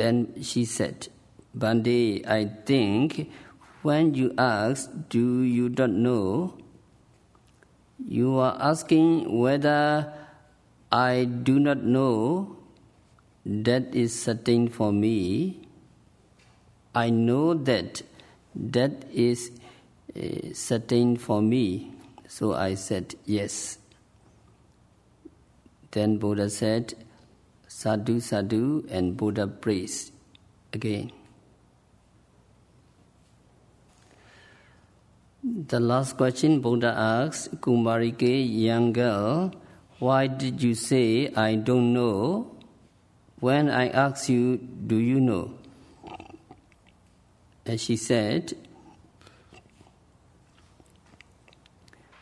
Then 0.00 0.42
she 0.42 0.64
said, 0.64 1.08
Bhante, 1.54 2.26
I 2.26 2.46
think 2.64 3.30
when 3.82 4.14
you 4.14 4.32
ask, 4.38 4.88
Do 5.10 5.42
you 5.42 5.68
don't 5.68 6.02
know? 6.02 6.56
You 8.08 8.38
are 8.38 8.56
asking 8.58 9.38
whether 9.38 10.10
I 10.90 11.24
do 11.24 11.58
not 11.60 11.84
know. 11.84 12.56
That 13.44 13.94
is 13.94 14.18
certain 14.18 14.68
for 14.68 14.90
me. 14.90 15.68
I 16.94 17.10
know 17.10 17.52
that 17.52 18.00
that 18.54 19.04
is 19.12 19.50
uh, 20.16 20.54
certain 20.54 21.18
for 21.18 21.42
me. 21.42 21.92
So 22.26 22.54
I 22.54 22.72
said, 22.72 23.16
Yes. 23.26 23.76
Then 25.90 26.16
Buddha 26.16 26.48
said, 26.48 26.94
Sadhu, 27.80 28.20
Sadhu, 28.20 28.84
and 28.90 29.16
Buddha 29.16 29.46
praised 29.46 30.12
again. 30.70 31.12
The 35.42 35.80
last 35.80 36.18
question 36.18 36.60
Buddha 36.60 36.92
asks 36.94 37.48
Kumarike, 37.56 38.44
young 38.46 38.92
girl, 38.92 39.54
why 39.98 40.26
did 40.26 40.62
you 40.62 40.74
say 40.74 41.32
I 41.32 41.54
don't 41.54 41.94
know? 41.94 42.54
When 43.38 43.70
I 43.70 43.88
asked 43.88 44.28
you, 44.28 44.58
do 44.58 44.96
you 44.96 45.18
know? 45.18 45.54
And 47.64 47.80
she 47.80 47.96
said, 47.96 48.52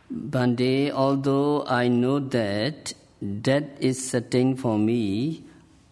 Bhante, 0.09 0.93
although 0.93 1.65
I 1.67 1.89
know 1.89 2.21
that 2.21 2.95
death 3.43 3.65
is 3.81 4.09
certain 4.09 4.55
for 4.55 4.79
me, 4.79 5.48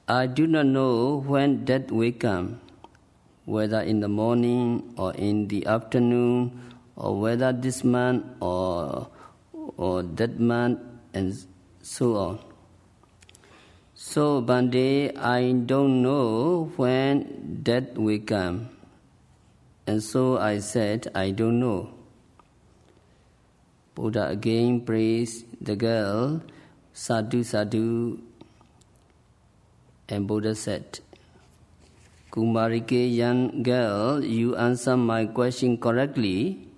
I 0.09 0.27
do 0.29 0.47
not 0.47 0.67
know 0.67 1.17
when 1.27 1.65
death 1.65 1.91
will 1.91 2.13
come, 2.13 2.61
whether 3.45 3.81
in 3.81 4.01
the 4.01 4.09
morning 4.09 4.95
or 4.97 5.13
in 5.15 5.49
the 5.49 5.67
afternoon 5.67 6.75
or 6.95 7.19
whether 7.19 7.53
this 7.53 7.83
man 7.83 8.37
or 8.41 9.09
or 9.77 10.03
that 10.03 10.39
month, 10.39 10.81
and 11.13 11.35
so 11.83 12.17
on. 12.17 12.39
So 13.95 14.41
day 14.43 15.13
I 15.13 15.53
don't 15.53 16.03
know 16.03 16.73
when 16.77 17.61
death 17.63 17.97
will 17.97 18.21
come. 18.21 18.71
And 19.87 20.03
so 20.03 20.39
I 20.39 20.59
said, 20.59 21.09
I 21.15 21.31
don't 21.31 21.61
know. 21.61 21.91
Buddha 23.95 24.29
again 24.29 24.83
praised 24.83 25.47
the 25.61 25.77
girl, 25.77 26.43
Sadhu 26.93 27.43
Sadhu, 27.43 28.21
and 30.09 30.27
Buddha 30.27 30.55
said, 30.55 31.01
Kumarike 32.31 33.15
young 33.15 33.63
girl, 33.63 34.23
you 34.23 34.57
answer 34.57 34.97
my 34.97 35.27
question 35.27 35.79
correctly. 35.79 36.69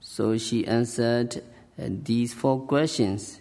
So 0.00 0.36
she 0.38 0.66
answered 0.66 1.36
uh, 1.78 1.88
these 1.88 2.34
four 2.34 2.60
questions. 2.60 3.40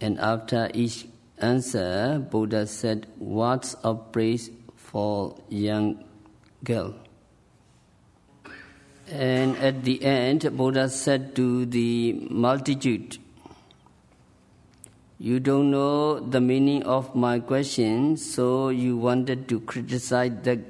And 0.00 0.18
after 0.18 0.70
each 0.74 1.06
answer, 1.38 2.18
Buddha 2.30 2.66
said 2.66 3.06
words 3.18 3.74
of 3.84 4.12
praise 4.12 4.50
for 4.76 5.36
young 5.48 6.04
girl. 6.64 6.94
And 9.10 9.56
at 9.58 9.84
the 9.84 10.02
end, 10.04 10.56
Buddha 10.56 10.88
said 10.88 11.34
to 11.36 11.66
the 11.66 12.12
multitude, 12.30 13.18
You 15.22 15.38
don't 15.38 15.70
know 15.70 16.18
the 16.18 16.40
meaning 16.40 16.82
of 16.84 17.14
my 17.14 17.40
question, 17.40 18.16
so 18.16 18.70
you 18.70 18.96
wanted 18.96 19.50
to 19.50 19.60
criticize 19.60 20.32
the 20.44 20.62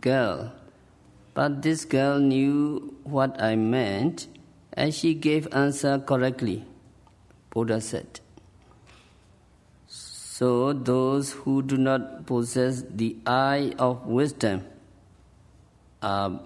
girl. 0.00 0.54
But 1.34 1.60
this 1.60 1.84
girl 1.84 2.18
knew 2.18 2.96
what 3.04 3.36
I 3.38 3.54
meant, 3.54 4.28
and 4.72 4.94
she 4.94 5.12
gave 5.12 5.46
answer 5.52 5.98
correctly, 5.98 6.64
Buddha 7.50 7.82
said. 7.82 8.20
So 9.88 10.72
those 10.72 11.32
who 11.32 11.60
do 11.60 11.76
not 11.76 12.24
possess 12.24 12.82
the 12.88 13.18
eye 13.26 13.74
of 13.78 14.06
wisdom 14.06 14.64
are 16.00 16.40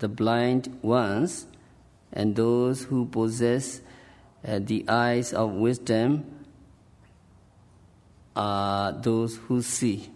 the 0.00 0.08
blind 0.08 0.80
ones, 0.82 1.46
and 2.12 2.34
those 2.34 2.82
who 2.82 3.06
possess 3.06 3.82
uh, 4.44 4.58
the 4.58 4.84
eyes 4.88 5.32
of 5.32 5.52
wisdom 5.52 6.34
are 8.38 8.92
those 8.92 9.36
who 9.36 9.60
see. 9.60 10.08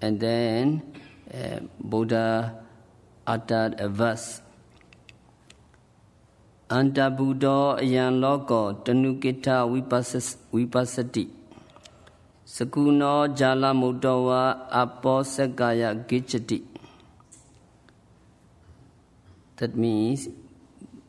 And 0.00 0.20
then 0.20 0.82
uh, 1.34 1.60
Buddha 1.80 2.62
uttered 3.26 3.80
a 3.80 3.88
verse. 3.88 4.40
Anta 6.70 7.08
Buddha 7.16 7.82
ayan 7.82 8.20
loko 8.20 8.84
tanukita 8.84 9.64
vipassati 10.52 11.28
Sakuno 12.44 13.12
jala 13.34 13.72
mudawa 13.74 14.70
apo 14.70 15.22
saggaya 15.24 15.94
gacchati 16.06 16.62
That 19.56 19.74
means 19.76 20.28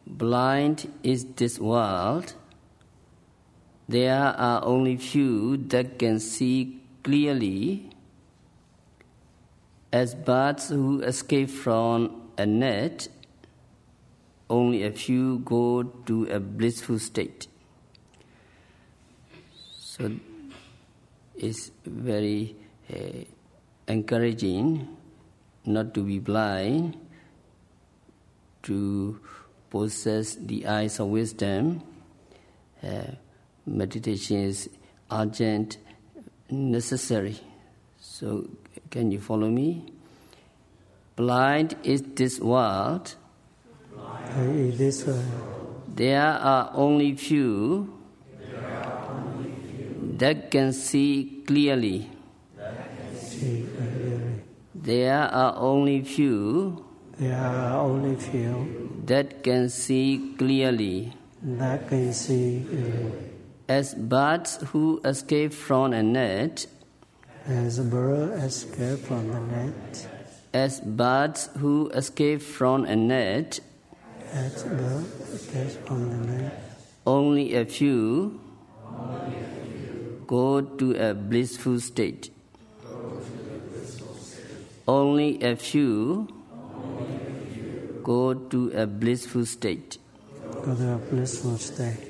blind 0.08 0.88
is 1.04 1.26
this 1.36 1.60
world 1.60 2.34
there 3.90 4.22
are 4.22 4.64
only 4.64 4.98
few 4.98 5.58
that 5.58 5.98
can 5.98 6.20
see 6.20 6.80
clearly 7.04 7.90
as 9.92 10.14
birds 10.14 10.70
who 10.70 11.02
escape 11.02 11.50
from 11.50 12.30
a 12.38 12.46
net. 12.46 13.08
Only 14.48 14.84
a 14.84 14.92
few 14.92 15.40
go 15.40 15.82
to 16.06 16.26
a 16.26 16.40
blissful 16.40 17.00
state. 17.00 17.48
So 19.80 20.12
it's 21.36 21.72
very 21.84 22.56
uh, 22.94 23.26
encouraging 23.88 24.88
not 25.66 25.96
to 25.96 26.04
be 26.04 26.20
blind 26.20 26.96
to 28.64 29.20
possess 29.72 30.36
the 30.36 30.68
eyes 30.68 31.00
of 31.00 31.08
wisdom 31.08 31.82
uh, 32.84 33.14
meditation 33.66 34.38
is 34.44 34.70
urgent, 35.12 35.78
necessary. 36.50 37.38
So, 38.00 38.48
can 38.90 39.12
you 39.12 39.20
follow 39.20 39.50
me? 39.50 39.94
Blind 41.16 41.76
is 41.84 42.02
this 42.16 42.40
world. 42.40 43.16
In 44.38 44.78
this 44.78 45.06
world, 45.06 45.84
There 45.96 46.22
are 46.22 46.72
only 46.74 47.16
few 47.16 47.94
are 48.56 49.10
only 49.12 49.52
few. 49.68 50.16
that 50.18 50.50
can 50.52 50.72
see 50.72 51.44
clearly. 51.46 52.10
Can 52.58 53.16
see 53.18 53.66
clearly. 53.76 54.42
There 54.76 55.24
are 55.24 55.56
only 55.58 56.02
few 56.04 56.86
There 57.20 57.36
are 57.36 57.82
only 57.82 58.16
few 58.16 59.04
that 59.06 59.44
can 59.44 59.70
see 59.70 60.36
clearly. 60.38 61.12
that 61.44 61.90
can 61.90 62.14
see 62.14 62.64
clearly. 62.70 63.12
As 63.70 63.94
birds 63.94 64.58
who 64.74 65.00
escape 65.06 65.54
from 65.54 65.94
a 65.94 66.02
net, 66.02 66.66
As 67.46 67.78
a 67.78 67.84
bird 67.84 68.34
escapes 68.42 69.06
from 69.06 69.28
the 69.28 69.40
net, 69.42 70.08
as 70.52 70.82
birds 70.82 71.50
who 71.60 71.90
escape 71.94 72.42
from 72.42 72.86
a 72.86 72.96
net, 72.96 73.60
as 74.34 74.66
a 74.66 74.70
bird 74.70 75.06
escapes 75.34 75.76
from 75.86 76.10
the 76.10 76.18
net, 76.34 76.64
only 77.06 77.54
a 77.54 77.64
few 77.64 78.40
go 80.26 80.62
to 80.62 80.96
a 80.96 81.14
blissful 81.14 81.80
state. 81.80 82.32
Only 84.88 85.44
a 85.44 85.56
few 85.56 86.28
go 88.02 88.34
to 88.34 88.72
a 88.74 88.88
blissful 88.88 89.46
state. 89.46 90.00
go 90.66 90.74
to 90.76 90.94
a 90.94 90.98
blissful 90.98 91.58
state. 91.58 92.09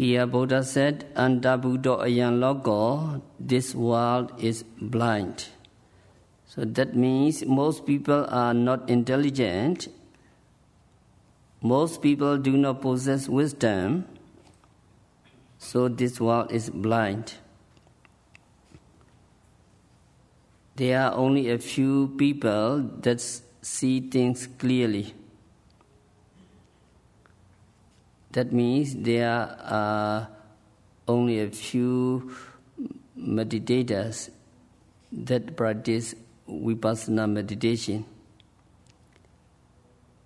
Here 0.00 0.26
Buddha 0.26 0.64
said, 0.64 1.14
Anta 1.14 1.60
Buddha 1.60 1.90
ayan 1.90 2.40
logo, 2.40 3.20
this 3.38 3.74
world 3.74 4.32
is 4.38 4.62
blind. 4.80 5.48
So 6.46 6.64
that 6.64 6.96
means 6.96 7.44
most 7.44 7.84
people 7.84 8.24
are 8.30 8.54
not 8.54 8.88
intelligent. 8.88 9.88
Most 11.60 12.00
people 12.00 12.38
do 12.38 12.56
not 12.56 12.80
possess 12.80 13.28
wisdom. 13.28 14.06
So 15.58 15.88
this 15.88 16.18
world 16.18 16.50
is 16.50 16.70
blind. 16.70 17.34
There 20.76 20.98
are 20.98 21.12
only 21.12 21.50
a 21.50 21.58
few 21.58 22.14
people 22.16 22.88
that 23.02 23.20
see 23.60 24.00
things 24.00 24.46
clearly. 24.46 25.12
That 28.32 28.52
means 28.52 28.94
there 28.94 29.28
are 29.28 29.56
uh, 29.64 30.26
only 31.08 31.40
a 31.40 31.50
few 31.50 32.32
meditators 33.18 34.30
that 35.12 35.56
practice 35.56 36.14
vipassana 36.48 37.30
meditation. 37.30 38.04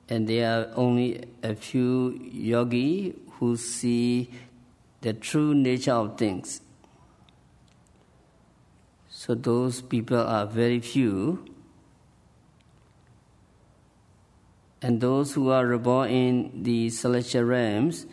And 0.08 0.28
there 0.28 0.50
are 0.50 0.70
only 0.76 1.24
a 1.42 1.54
few 1.54 2.18
yogi 2.30 3.14
who 3.38 3.56
see 3.56 4.30
the 5.00 5.14
true 5.14 5.54
nature 5.54 5.92
of 5.92 6.18
things. 6.18 6.60
So 9.08 9.34
those 9.34 9.80
people 9.80 10.18
are 10.18 10.46
very 10.46 10.80
few. 10.80 11.53
And 14.85 15.01
those 15.01 15.33
who 15.33 15.49
are 15.49 15.64
reborn 15.64 16.11
in 16.11 16.62
the 16.62 16.90
celestial 16.90 17.44
realms, 17.44 18.05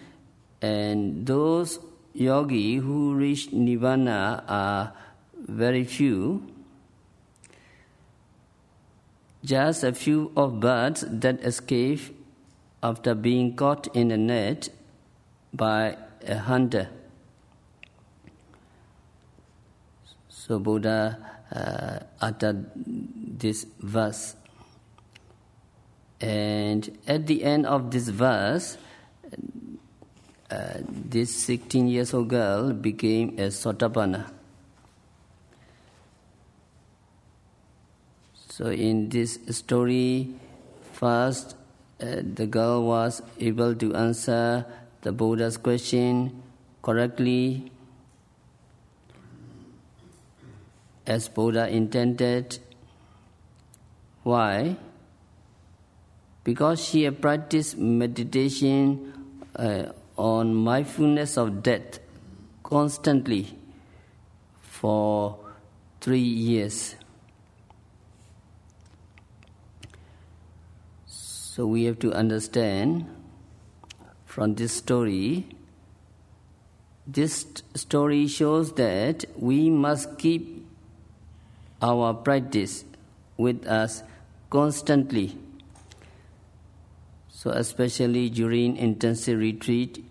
and 0.62 1.28
those 1.28 1.80
yogi 2.14 2.78
who 2.78 3.14
reach 3.14 3.52
nirvana 3.52 4.46
are 4.48 4.94
very 5.36 5.84
few. 5.84 6.48
Just 9.44 9.84
a 9.84 9.92
few 9.92 10.32
of 10.38 10.62
birds 10.62 11.04
that 11.10 11.44
escape 11.44 12.00
after 12.82 13.16
being 13.16 13.58
caught 13.58 13.94
in 13.94 14.10
a 14.10 14.18
net 14.18 14.70
by 15.54 15.98
a 16.26 16.38
hunter. 16.38 16.88
So 20.30 20.58
Buddha 20.58 21.18
uh, 21.54 22.00
uttered 22.22 22.72
this 22.78 23.66
verse. 23.82 24.36
And 26.22 26.98
at 27.08 27.26
the 27.26 27.44
end 27.44 27.66
of 27.66 27.90
this 27.90 28.08
verse, 28.10 28.78
uh, 30.52 30.78
this 30.86 31.34
16 31.34 31.88
years 31.88 32.14
old 32.14 32.30
girl 32.30 32.74
became 32.74 33.40
a 33.40 33.48
Sotapanna. 33.50 34.32
So 38.36 38.68
in 38.68 39.10
this 39.10 39.40
story, 39.50 40.36
first 40.94 41.56
uh, 42.00 42.22
the 42.22 42.46
girl 42.46 42.84
was 42.84 43.24
able 43.40 43.74
to 43.76 43.96
answer 43.96 44.66
the 45.02 45.12
Buddha's 45.12 45.58
question 45.58 46.44
correctly 46.84 47.72
as 51.08 51.28
Buddha 51.28 51.68
intended. 51.68 52.60
Why? 54.24 54.78
Because 56.44 56.84
she 56.84 57.04
had 57.04 57.22
practiced 57.22 57.78
meditation 57.78 59.14
uh, 59.56 59.92
on 60.18 60.56
mindfulness 60.56 61.38
of 61.38 61.62
death 61.62 62.00
constantly 62.64 63.58
for 64.62 65.38
three 66.00 66.20
years. 66.20 66.96
So 71.06 71.68
we 71.68 71.84
have 71.84 72.00
to 72.00 72.14
understand 72.14 73.06
from 74.26 74.56
this 74.56 74.74
story. 74.74 75.46
This 77.06 77.46
story 77.76 78.28
shows 78.28 78.74
that 78.74 79.26
we 79.38 79.70
must 79.70 80.18
keep 80.18 80.66
our 81.82 82.14
practice 82.14 82.86
with 83.38 83.68
us 83.68 84.04
constantly. 84.50 85.38
So, 87.42 87.50
especially 87.50 88.30
during 88.30 88.78
intensive 88.78 89.40
retreat, 89.40 90.06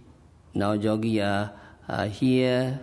now 0.53 0.73
yogi 0.73 1.21
are, 1.21 1.53
are 1.89 2.07
here. 2.07 2.81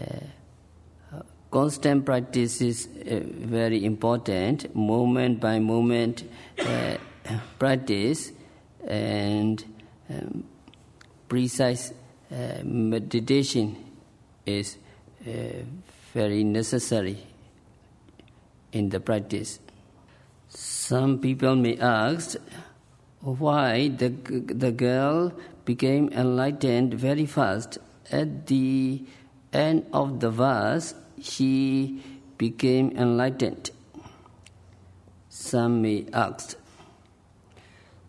Uh, 0.00 1.18
constant 1.50 2.06
practice 2.06 2.62
is 2.62 2.88
uh, 2.88 3.20
very 3.22 3.84
important, 3.84 4.74
moment 4.74 5.38
by 5.38 5.58
moment 5.58 6.24
uh, 6.58 6.96
practice, 7.58 8.32
and 8.88 9.62
um, 10.08 10.44
precise 11.28 11.92
uh, 12.32 12.62
meditation 12.64 13.76
is 14.46 14.78
uh, 15.28 15.30
very 16.14 16.42
necessary 16.42 17.18
in 18.72 18.88
the 18.88 18.98
practice. 18.98 19.58
Some 20.48 21.18
people 21.18 21.54
may 21.54 21.76
ask 21.76 22.36
why 23.24 23.88
the, 23.88 24.10
the 24.10 24.70
girl 24.70 25.32
became 25.64 26.10
enlightened 26.10 26.92
very 26.94 27.24
fast. 27.24 27.78
At 28.12 28.46
the 28.46 29.02
end 29.52 29.86
of 29.92 30.20
the 30.20 30.30
verse, 30.30 30.94
she 31.22 32.02
became 32.36 32.90
enlightened. 32.96 33.70
Some 35.30 35.80
may 35.80 36.06
ask. 36.12 36.58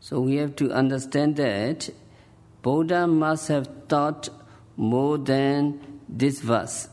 So 0.01 0.19
we 0.19 0.36
have 0.36 0.56
to 0.58 0.71
understand 0.71 1.38
that 1.38 1.89
Buddha 2.62 3.08
must 3.08 3.47
have 3.47 3.88
taught 3.88 4.30
more 4.75 5.17
than 5.17 6.01
this 6.10 6.41
verse. 6.41 6.89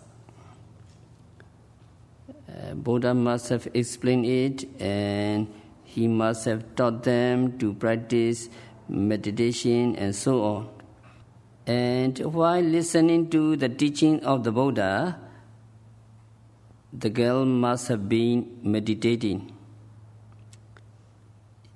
Uh, 2.48 2.74
Buddha 2.74 3.14
must 3.14 3.48
have 3.48 3.66
explained 3.74 4.26
it 4.26 4.80
and 4.80 5.48
he 5.94 6.08
must 6.08 6.46
have 6.46 6.74
taught 6.74 7.02
them 7.02 7.58
to 7.58 7.74
practice 7.74 8.48
meditation 8.88 9.94
and 9.96 10.14
so 10.16 10.42
on. 10.42 10.68
And 11.66 12.18
while 12.20 12.62
listening 12.62 13.28
to 13.30 13.56
the 13.56 13.68
teaching 13.68 14.24
of 14.24 14.42
the 14.42 14.52
Buddha, 14.52 15.18
the 16.94 17.10
girl 17.10 17.44
must 17.44 17.88
have 17.88 18.08
been 18.08 18.58
meditating. 18.62 19.52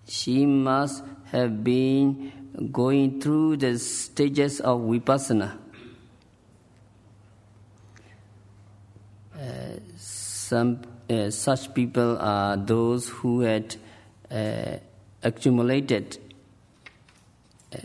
She 0.08 0.46
must 0.46 1.04
have 1.32 1.62
been 1.62 2.32
going 2.72 3.20
through 3.20 3.58
the 3.58 3.78
stages 3.78 4.60
of 4.60 4.80
vipassana. 4.80 5.58
Uh, 9.38 9.78
some 9.96 10.80
uh, 11.10 11.28
such 11.30 11.74
people 11.74 12.16
are 12.18 12.56
those 12.56 13.08
who 13.08 13.40
had 13.40 13.76
uh, 14.36 14.76
accumulated 15.22 16.18
uh, 17.74 17.78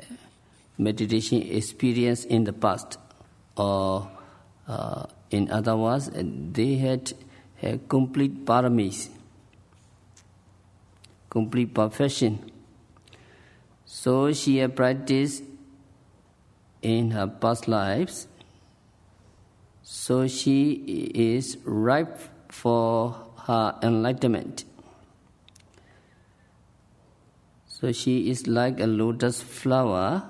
meditation 0.77 1.41
experience 1.41 2.25
in 2.25 2.43
the 2.43 2.53
past, 2.53 2.97
or 3.55 4.11
uh, 4.67 5.05
in 5.29 5.49
other 5.49 5.77
words, 5.77 6.09
they 6.13 6.75
had 6.75 7.13
complete 7.87 8.45
paramis, 8.45 9.09
complete 11.29 11.73
perfection. 11.73 12.51
So 13.85 14.33
she 14.33 14.57
had 14.57 14.75
practiced 14.75 15.43
in 16.81 17.11
her 17.11 17.27
past 17.27 17.67
lives. 17.67 18.27
So 19.83 20.27
she 20.27 20.73
is 21.13 21.57
ripe 21.65 22.19
for 22.49 23.15
her 23.47 23.77
enlightenment. 23.83 24.65
So 27.81 27.91
she 27.91 28.29
is 28.29 28.45
like 28.45 28.79
a 28.79 28.85
lotus 28.85 29.41
flower 29.41 30.29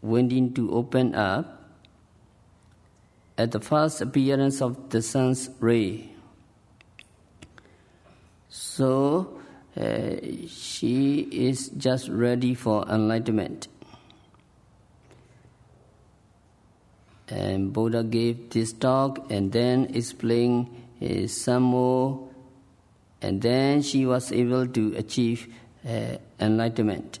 waiting 0.00 0.54
to 0.54 0.72
open 0.72 1.14
up 1.14 1.70
at 3.36 3.52
the 3.52 3.60
first 3.60 4.00
appearance 4.00 4.62
of 4.62 4.88
the 4.88 5.02
sun's 5.02 5.50
ray. 5.60 6.08
So 8.48 9.38
uh, 9.76 10.16
she 10.48 11.28
is 11.30 11.68
just 11.76 12.08
ready 12.08 12.54
for 12.54 12.88
enlightenment. 12.88 13.68
And 17.28 17.70
Buddha 17.74 18.02
gave 18.02 18.48
this 18.48 18.72
talk 18.72 19.30
and 19.30 19.52
then 19.52 19.94
explained 19.94 20.74
uh, 21.02 21.26
some 21.26 21.64
more 21.64 22.27
and 23.20 23.42
then 23.42 23.82
she 23.82 24.06
was 24.06 24.32
able 24.32 24.66
to 24.66 24.94
achieve 24.96 25.52
uh, 25.88 26.16
enlightenment. 26.40 27.18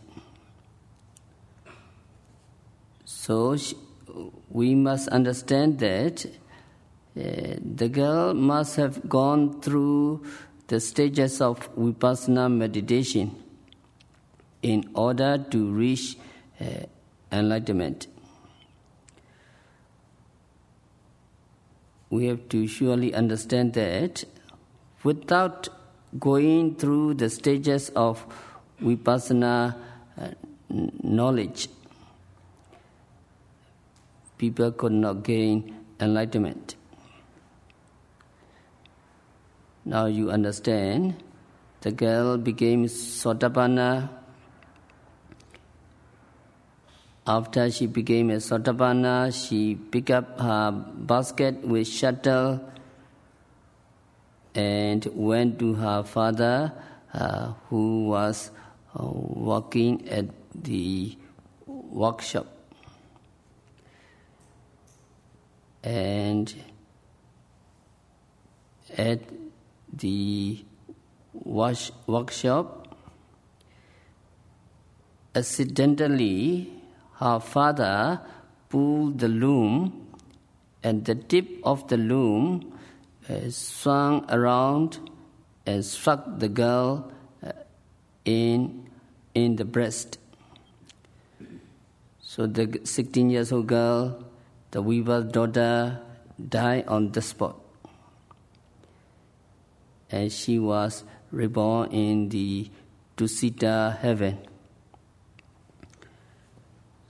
So 3.04 3.56
she, 3.56 3.76
we 4.48 4.74
must 4.74 5.08
understand 5.08 5.78
that 5.80 6.24
uh, 6.26 7.56
the 7.60 7.88
girl 7.88 8.34
must 8.34 8.76
have 8.76 9.08
gone 9.08 9.60
through 9.60 10.24
the 10.68 10.78
stages 10.78 11.40
of 11.40 11.74
vipassana 11.74 12.52
meditation 12.52 13.34
in 14.62 14.88
order 14.94 15.38
to 15.50 15.70
reach 15.72 16.16
uh, 16.60 16.64
enlightenment. 17.32 18.06
We 22.10 22.26
have 22.26 22.48
to 22.50 22.66
surely 22.66 23.14
understand 23.14 23.74
that 23.74 24.24
without 25.02 25.68
going 26.16 26.74
through 26.76 27.14
the 27.14 27.28
stages 27.28 27.90
of 27.90 28.24
vipassana 28.80 29.76
uh, 30.20 30.28
knowledge, 30.68 31.68
people 34.38 34.72
could 34.72 34.92
not 34.92 35.22
gain 35.22 35.84
enlightenment. 36.00 36.76
Now 39.84 40.06
you 40.06 40.30
understand, 40.30 41.22
the 41.80 41.92
girl 41.92 42.36
became 42.36 42.86
Sotapanna. 42.86 44.10
After 47.26 47.70
she 47.70 47.86
became 47.86 48.30
a 48.30 48.36
Sotapanna, 48.36 49.32
she 49.32 49.74
picked 49.74 50.10
up 50.10 50.40
her 50.40 50.70
basket 50.72 51.60
with 51.62 51.86
shuttle 51.86 52.60
and 54.54 55.06
went 55.14 55.58
to 55.58 55.74
her 55.74 56.02
father, 56.02 56.72
uh, 57.12 57.52
who 57.68 58.08
was 58.08 58.50
uh, 58.98 59.06
working 59.06 60.08
at 60.08 60.26
the 60.54 61.16
workshop. 61.66 62.46
And 65.82 66.52
at 68.96 69.20
the 69.92 70.64
wash, 71.32 71.90
workshop, 72.06 72.96
accidentally, 75.34 76.72
her 77.14 77.40
father 77.40 78.20
pulled 78.68 79.18
the 79.18 79.28
loom, 79.28 80.06
and 80.82 81.04
the 81.04 81.14
tip 81.14 81.48
of 81.64 81.88
the 81.88 81.96
loom 81.96 82.77
swung 83.50 84.24
around 84.30 85.10
and 85.66 85.84
struck 85.84 86.38
the 86.38 86.48
girl 86.48 87.12
uh, 87.44 87.52
in, 88.24 88.88
in 89.34 89.56
the 89.56 89.64
breast. 89.64 90.18
So 92.20 92.46
the 92.46 92.80
16 92.84 93.30
years 93.30 93.52
old 93.52 93.66
girl, 93.66 94.24
the 94.70 94.82
weaver's 94.82 95.30
daughter, 95.32 96.00
died 96.48 96.86
on 96.86 97.12
the 97.12 97.22
spot. 97.22 97.56
and 100.10 100.32
she 100.32 100.58
was 100.58 101.04
reborn 101.30 101.90
in 101.90 102.28
the 102.28 102.70
Tusita 103.16 103.98
heaven. 103.98 104.38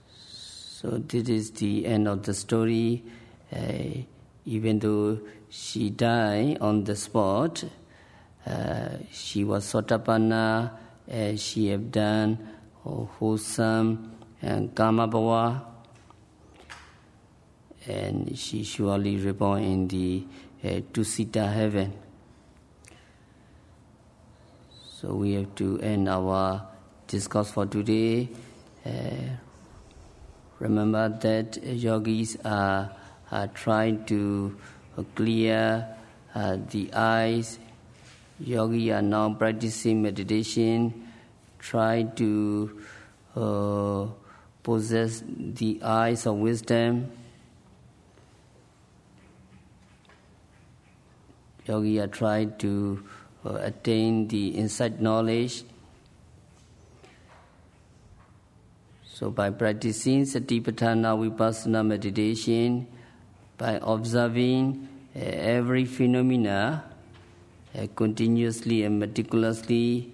So 0.07 0.97
this 0.97 1.29
is 1.29 1.51
the 1.51 1.85
end 1.85 2.07
of 2.07 2.23
the 2.23 2.33
story. 2.33 3.03
Uh, 3.51 4.03
even 4.45 4.79
though 4.79 5.19
she 5.49 5.89
died 5.89 6.57
on 6.61 6.83
the 6.83 6.95
spot, 6.95 7.63
uh, 8.45 8.89
she 9.11 9.43
was 9.43 9.65
Sotapanna, 9.65 10.71
uh, 11.11 11.35
she 11.35 11.67
have 11.67 11.91
done 11.91 12.37
wholesome 12.83 14.15
and 14.41 14.73
Kama 14.75 15.07
Bhava, 15.07 15.65
and 17.87 18.37
she 18.37 18.63
surely 18.63 19.17
reborn 19.17 19.63
in 19.63 19.87
the 19.87 20.25
uh, 20.63 20.67
Tusita 20.93 21.51
heaven. 21.51 21.93
So 25.01 25.15
we 25.15 25.33
have 25.33 25.55
to 25.55 25.79
end 25.79 26.09
our 26.09 26.67
discourse 27.07 27.51
for 27.51 27.65
today. 27.65 28.29
Uh, 28.85 29.37
remember 30.59 31.09
that 31.09 31.63
yogis 31.63 32.37
are, 32.45 32.91
are 33.31 33.47
trying 33.47 34.05
to 34.05 34.57
clear 35.15 35.87
uh, 36.35 36.57
the 36.69 36.93
eyes. 36.93 37.59
Yogis 38.39 38.91
are 38.91 39.01
now 39.01 39.33
practicing 39.33 40.01
meditation, 40.01 41.07
try 41.59 42.03
to 42.03 42.81
uh, 43.35 44.07
possess 44.63 45.23
the 45.27 45.79
eyes 45.83 46.25
of 46.25 46.35
wisdom. 46.35 47.11
Yogi 51.65 51.99
are 51.99 52.07
trying 52.07 52.57
to 52.57 53.03
uh, 53.45 53.55
attain 53.61 54.27
the 54.27 54.49
insight 54.49 54.99
knowledge. 54.99 55.63
So 59.03 59.29
by 59.29 59.51
practicing 59.51 60.23
Satipatthana 60.23 61.13
Vipassana 61.13 61.85
meditation, 61.85 62.87
by 63.57 63.79
observing 63.83 64.88
every 65.15 65.85
phenomena 65.85 66.83
uh, 67.77 67.87
continuously 67.95 68.83
and 68.83 68.99
meticulously, 68.99 70.11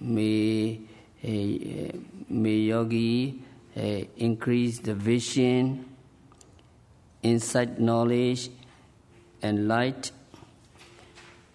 may, 0.00 0.80
uh, 1.24 1.96
may 2.28 2.56
yogi 2.56 3.42
uh, 3.76 3.80
increase 4.16 4.78
the 4.80 4.94
vision, 4.94 5.84
insight 7.22 7.78
knowledge, 7.78 8.50
and 9.42 9.68
light 9.68 10.10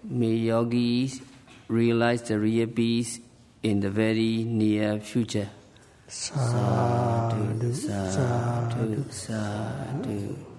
May 0.04 0.34
yogis 0.34 1.22
realize 1.68 2.24
the 2.24 2.40
real 2.40 2.66
peace 2.66 3.20
in 3.62 3.82
the 3.82 3.90
very 3.92 4.44
near 4.44 5.00
future. 5.00 5.50
Sadhu, 6.08 7.72
sadhu, 7.72 9.06
sadhu. 9.12 9.12
sadhu. 9.12 10.51